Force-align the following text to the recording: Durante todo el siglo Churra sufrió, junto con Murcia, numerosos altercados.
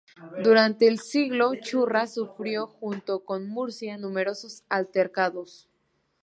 Durante 0.43 0.79
todo 0.87 0.93
el 0.93 0.99
siglo 0.99 1.53
Churra 1.61 2.07
sufrió, 2.07 2.65
junto 2.65 3.19
con 3.23 3.47
Murcia, 3.47 3.99
numerosos 3.99 4.63
altercados. 4.67 5.69